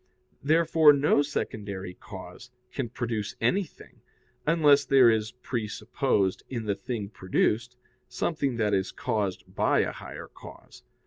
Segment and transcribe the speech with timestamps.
[0.41, 4.01] Therefore no secondary cause can produce anything,
[4.47, 7.77] unless there is presupposed in the thing produced
[8.09, 10.81] something that is caused by a higher cause.